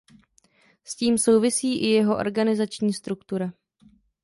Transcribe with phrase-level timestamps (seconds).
[0.83, 3.51] S tím souvisí i jeho organizační struktura.